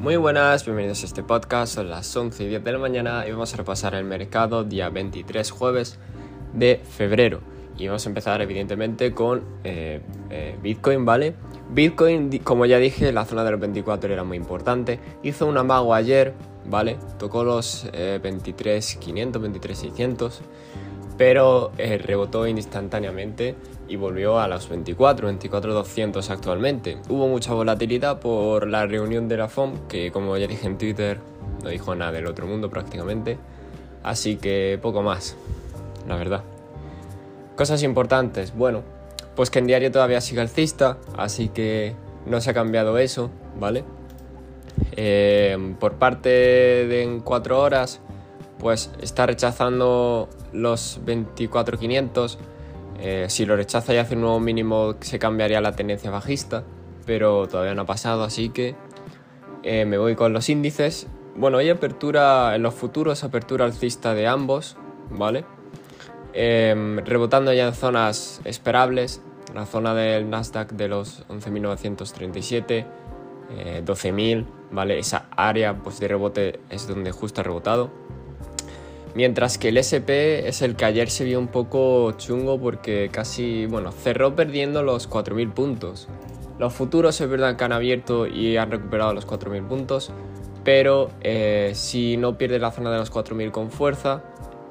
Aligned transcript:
Muy 0.00 0.16
buenas, 0.16 0.64
bienvenidos 0.64 1.02
a 1.02 1.06
este 1.06 1.24
podcast, 1.24 1.74
son 1.74 1.90
las 1.90 2.16
11 2.16 2.44
y 2.44 2.46
10 2.46 2.62
de 2.62 2.70
la 2.70 2.78
mañana 2.78 3.26
y 3.26 3.32
vamos 3.32 3.52
a 3.52 3.56
repasar 3.56 3.96
el 3.96 4.04
mercado 4.04 4.62
día 4.62 4.90
23 4.90 5.50
jueves 5.50 5.98
de 6.52 6.80
febrero. 6.88 7.40
Y 7.76 7.88
vamos 7.88 8.06
a 8.06 8.08
empezar 8.08 8.40
evidentemente 8.40 9.12
con 9.12 9.42
eh, 9.64 10.00
eh, 10.30 10.56
Bitcoin, 10.62 11.04
¿vale? 11.04 11.34
Bitcoin, 11.70 12.30
como 12.44 12.64
ya 12.64 12.78
dije, 12.78 13.10
la 13.10 13.24
zona 13.24 13.42
de 13.42 13.50
los 13.50 13.58
24 13.58 14.12
era 14.12 14.22
muy 14.22 14.36
importante. 14.36 15.00
Hizo 15.24 15.46
un 15.46 15.58
amago 15.58 15.92
ayer, 15.92 16.32
¿vale? 16.64 16.96
Tocó 17.18 17.42
los 17.42 17.90
23.500, 17.92 19.32
23.600 19.32 20.40
pero 21.18 21.72
eh, 21.76 21.98
rebotó 21.98 22.46
instantáneamente 22.46 23.56
y 23.88 23.96
volvió 23.96 24.38
a 24.38 24.46
los 24.46 24.68
24, 24.68 25.26
24 25.26 25.74
200 25.74 26.30
actualmente. 26.30 26.98
Hubo 27.08 27.26
mucha 27.26 27.52
volatilidad 27.52 28.20
por 28.20 28.68
la 28.68 28.86
reunión 28.86 29.28
de 29.28 29.36
la 29.36 29.48
FOM, 29.48 29.88
que 29.88 30.12
como 30.12 30.36
ya 30.36 30.46
dije 30.46 30.66
en 30.66 30.78
Twitter, 30.78 31.18
no 31.62 31.70
dijo 31.70 31.94
nada 31.94 32.12
del 32.12 32.26
otro 32.26 32.46
mundo 32.46 32.70
prácticamente, 32.70 33.36
así 34.04 34.36
que 34.36 34.78
poco 34.80 35.02
más, 35.02 35.36
la 36.06 36.16
verdad. 36.16 36.44
Cosas 37.56 37.82
importantes, 37.82 38.54
bueno, 38.54 38.82
pues 39.34 39.50
que 39.50 39.58
en 39.58 39.66
diario 39.66 39.90
todavía 39.90 40.20
sigue 40.20 40.40
alcista, 40.40 40.98
así 41.16 41.48
que 41.48 41.96
no 42.26 42.40
se 42.40 42.50
ha 42.50 42.54
cambiado 42.54 42.96
eso, 42.98 43.30
¿vale? 43.58 43.82
Eh, 44.92 45.74
por 45.80 45.94
parte 45.94 46.28
de 46.28 47.02
en 47.02 47.20
4 47.20 47.60
horas, 47.60 48.00
pues 48.58 48.90
está 49.00 49.26
rechazando 49.26 50.28
los 50.52 51.00
24.500. 51.04 52.38
Eh, 53.00 53.26
si 53.28 53.46
lo 53.46 53.56
rechaza 53.56 53.94
y 53.94 53.98
hace 53.98 54.14
un 54.14 54.22
nuevo 54.22 54.40
mínimo 54.40 54.96
se 55.00 55.18
cambiaría 55.18 55.60
la 55.60 55.72
tendencia 55.72 56.10
bajista, 56.10 56.64
pero 57.06 57.46
todavía 57.46 57.74
no 57.74 57.82
ha 57.82 57.86
pasado, 57.86 58.24
así 58.24 58.48
que 58.50 58.74
eh, 59.62 59.84
me 59.84 59.98
voy 59.98 60.16
con 60.16 60.32
los 60.32 60.48
índices. 60.48 61.06
Bueno, 61.36 61.58
hay 61.58 61.70
apertura 61.70 62.56
en 62.56 62.62
los 62.62 62.74
futuros, 62.74 63.22
apertura 63.22 63.64
alcista 63.64 64.14
de 64.14 64.26
ambos, 64.26 64.76
¿vale? 65.10 65.44
Em, 66.32 66.98
rebotando 66.98 67.52
ya 67.52 67.68
en 67.68 67.74
zonas 67.74 68.40
esperables, 68.44 69.22
la 69.54 69.64
zona 69.66 69.94
del 69.94 70.28
Nasdaq 70.28 70.72
de 70.72 70.88
los 70.88 71.26
11.937, 71.28 72.86
12.000, 73.84 74.40
eh, 74.40 74.44
¿vale? 74.70 74.98
Esa 74.98 75.26
área 75.30 75.74
pues, 75.76 76.00
de 76.00 76.08
rebote 76.08 76.60
es 76.70 76.86
donde 76.88 77.12
justo 77.12 77.40
ha 77.40 77.44
rebotado. 77.44 77.90
Mientras 79.14 79.58
que 79.58 79.68
el 79.68 79.78
SP 79.80 80.46
es 80.46 80.62
el 80.62 80.76
que 80.76 80.84
ayer 80.84 81.10
se 81.10 81.24
vio 81.24 81.38
un 81.38 81.48
poco 81.48 82.12
chungo 82.12 82.60
porque 82.60 83.08
casi, 83.10 83.66
bueno, 83.66 83.90
cerró 83.90 84.36
perdiendo 84.36 84.82
los 84.82 85.10
4.000 85.10 85.52
puntos. 85.52 86.08
Los 86.58 86.74
futuros 86.74 87.20
es 87.20 87.28
verdad 87.28 87.56
que 87.56 87.64
han 87.64 87.72
abierto 87.72 88.26
y 88.26 88.56
han 88.56 88.70
recuperado 88.70 89.14
los 89.14 89.26
4.000 89.26 89.66
puntos, 89.66 90.12
pero 90.64 91.10
eh, 91.20 91.72
si 91.74 92.16
no 92.16 92.36
pierde 92.36 92.58
la 92.58 92.72
zona 92.72 92.90
de 92.90 92.98
los 92.98 93.12
4.000 93.12 93.50
con 93.52 93.70
fuerza, 93.70 94.24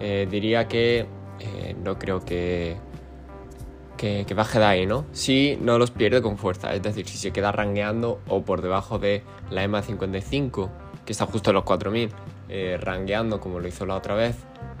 eh, 0.00 0.26
diría 0.30 0.68
que 0.68 1.06
eh, 1.40 1.76
no 1.82 1.98
creo 1.98 2.24
que, 2.24 2.76
que, 3.96 4.34
baje 4.34 4.58
de 4.58 4.64
ahí, 4.64 4.86
¿no? 4.86 5.06
Si 5.12 5.56
no 5.60 5.78
los 5.78 5.90
pierde 5.92 6.20
con 6.20 6.36
fuerza, 6.36 6.74
es 6.74 6.82
decir, 6.82 7.08
si 7.08 7.16
se 7.16 7.30
queda 7.30 7.52
rangueando 7.52 8.20
o 8.28 8.42
por 8.42 8.60
debajo 8.60 8.98
de 8.98 9.22
la 9.50 9.62
EMA 9.62 9.82
55, 9.82 10.70
que 11.04 11.12
está 11.12 11.26
justo 11.26 11.50
en 11.50 11.54
los 11.54 11.64
4.000, 11.64 12.10
eh, 12.50 12.78
rangueando 12.80 13.40
como 13.40 13.60
lo 13.60 13.68
hizo 13.68 13.84
la 13.84 13.94
otra 13.94 14.14
vez, 14.14 14.36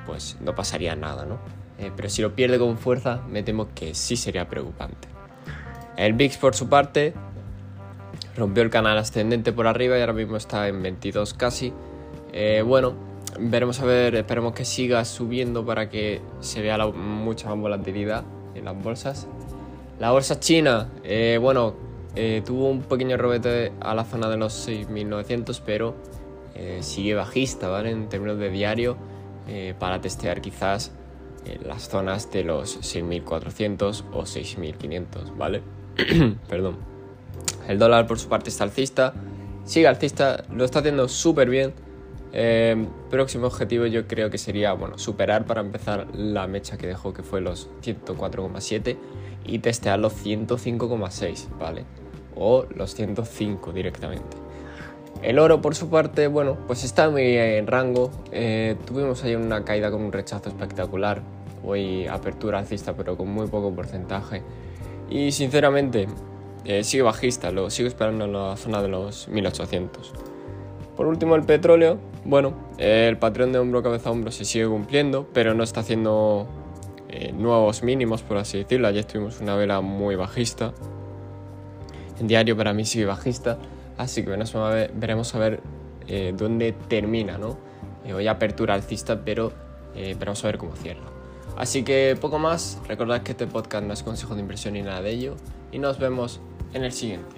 pues 0.06 0.38
no 0.40 0.54
pasaría 0.54 0.96
nada, 0.96 1.26
¿no? 1.26 1.38
Eh, 1.78 1.92
pero 1.94 2.08
si 2.08 2.22
lo 2.22 2.34
pierde 2.34 2.58
con 2.58 2.78
fuerza, 2.78 3.20
me 3.28 3.42
temo 3.42 3.68
que 3.74 3.94
sí 3.94 4.16
sería 4.16 4.48
preocupante. 4.48 5.08
El 5.96 6.14
VIX, 6.14 6.38
por 6.38 6.54
su 6.54 6.68
parte, 6.68 7.12
rompió 8.36 8.62
el 8.62 8.70
canal 8.70 8.96
ascendente 8.96 9.52
por 9.52 9.66
arriba 9.66 9.98
y 9.98 10.00
ahora 10.00 10.14
mismo 10.14 10.38
está 10.38 10.66
en 10.68 10.82
22 10.82 11.34
casi. 11.34 11.74
Eh, 12.32 12.62
bueno, 12.64 12.94
veremos 13.38 13.80
a 13.80 13.84
ver, 13.84 14.14
esperemos 14.14 14.54
que 14.54 14.64
siga 14.64 15.04
subiendo 15.04 15.66
para 15.66 15.90
que 15.90 16.22
se 16.40 16.62
vea 16.62 16.78
mucha 16.86 17.50
más 17.50 17.58
volatilidad 17.58 18.24
en 18.54 18.64
las 18.64 18.82
bolsas. 18.82 19.26
La 19.98 20.10
bolsa 20.12 20.40
china, 20.40 20.88
bueno, 21.40 21.74
tuvo 22.46 22.70
un 22.70 22.82
pequeño 22.82 23.16
robete 23.16 23.72
a 23.80 23.94
la 23.94 24.04
zona 24.04 24.28
de 24.28 24.36
los 24.36 24.68
6.900, 24.68 25.60
pero 25.66 25.96
eh, 26.58 26.78
sigue 26.82 27.14
bajista, 27.14 27.68
¿vale? 27.68 27.90
En 27.90 28.08
términos 28.08 28.36
de 28.38 28.50
diario, 28.50 28.96
eh, 29.46 29.74
para 29.78 30.00
testear 30.00 30.40
quizás 30.40 30.90
eh, 31.46 31.56
las 31.64 31.88
zonas 31.88 32.32
de 32.32 32.42
los 32.42 32.80
6.400 32.80 34.04
o 34.12 34.22
6.500, 34.22 35.36
¿vale? 35.36 35.62
Perdón. 36.48 36.76
El 37.68 37.78
dólar 37.78 38.08
por 38.08 38.18
su 38.18 38.28
parte 38.28 38.50
está 38.50 38.64
alcista, 38.64 39.14
sigue 39.64 39.86
alcista, 39.86 40.44
lo 40.50 40.64
está 40.64 40.80
haciendo 40.80 41.06
súper 41.06 41.48
bien. 41.48 41.74
próximo 43.08 43.46
objetivo 43.46 43.86
yo 43.86 44.08
creo 44.08 44.28
que 44.28 44.38
sería, 44.38 44.72
bueno, 44.72 44.98
superar 44.98 45.44
para 45.44 45.60
empezar 45.60 46.08
la 46.14 46.48
mecha 46.48 46.76
que 46.76 46.88
dejó 46.88 47.12
que 47.12 47.22
fue 47.22 47.40
los 47.40 47.68
104,7 47.82 48.96
y 49.44 49.60
testear 49.60 50.00
los 50.00 50.12
105,6, 50.24 51.56
¿vale? 51.58 51.84
O 52.34 52.66
los 52.74 52.94
105 52.94 53.72
directamente. 53.72 54.47
El 55.22 55.38
oro, 55.40 55.60
por 55.60 55.74
su 55.74 55.88
parte, 55.88 56.28
bueno, 56.28 56.56
pues 56.66 56.84
está 56.84 57.10
muy 57.10 57.36
en 57.36 57.66
rango. 57.66 58.10
Eh, 58.30 58.76
tuvimos 58.86 59.24
ahí 59.24 59.34
una 59.34 59.64
caída 59.64 59.90
con 59.90 60.02
un 60.02 60.12
rechazo 60.12 60.48
espectacular. 60.48 61.22
Hoy 61.64 62.06
apertura 62.06 62.60
alcista, 62.60 62.94
pero 62.94 63.16
con 63.16 63.28
muy 63.28 63.48
poco 63.48 63.74
porcentaje. 63.74 64.42
Y 65.10 65.32
sinceramente, 65.32 66.06
eh, 66.64 66.84
sigue 66.84 67.02
bajista, 67.02 67.50
lo 67.50 67.68
sigo 67.70 67.88
esperando 67.88 68.26
en 68.26 68.32
la 68.32 68.56
zona 68.56 68.80
de 68.80 68.88
los 68.88 69.26
1800. 69.28 70.12
Por 70.96 71.06
último, 71.06 71.34
el 71.34 71.42
petróleo. 71.42 71.98
Bueno, 72.24 72.54
el 72.78 73.16
patrón 73.18 73.52
de 73.52 73.58
hombro 73.58 73.82
cabeza 73.82 74.10
hombro 74.10 74.30
se 74.30 74.44
sigue 74.44 74.66
cumpliendo, 74.66 75.28
pero 75.32 75.54
no 75.54 75.64
está 75.64 75.80
haciendo 75.80 76.46
eh, 77.08 77.32
nuevos 77.32 77.82
mínimos, 77.82 78.22
por 78.22 78.36
así 78.36 78.58
decirlo. 78.58 78.86
Ayer 78.86 79.04
tuvimos 79.04 79.40
una 79.40 79.56
vela 79.56 79.80
muy 79.80 80.14
bajista. 80.14 80.72
En 82.20 82.28
diario 82.28 82.56
para 82.56 82.72
mí 82.72 82.84
sigue 82.84 83.06
bajista. 83.06 83.58
Así 83.98 84.22
que 84.22 84.30
veremos 84.30 85.34
a 85.34 85.38
ver, 85.38 85.60
eh, 86.06 86.32
dónde 86.36 86.72
termina, 86.72 87.36
¿no? 87.36 87.58
Eh, 88.04 88.14
hoy 88.14 88.28
apertura 88.28 88.74
alcista, 88.74 89.20
pero 89.24 89.52
eh, 89.94 90.14
veremos 90.18 90.42
a 90.44 90.46
ver 90.46 90.58
cómo 90.58 90.74
cierra. 90.76 91.02
Así 91.56 91.82
que 91.82 92.16
poco 92.18 92.38
más, 92.38 92.78
recordad 92.86 93.22
que 93.22 93.32
este 93.32 93.48
podcast 93.48 93.84
no 93.84 93.92
es 93.92 94.04
consejo 94.04 94.34
de 94.36 94.40
inversión 94.40 94.74
ni 94.74 94.82
nada 94.82 95.02
de 95.02 95.10
ello 95.10 95.34
y 95.72 95.80
nos 95.80 95.98
vemos 95.98 96.40
en 96.72 96.84
el 96.84 96.92
siguiente. 96.92 97.37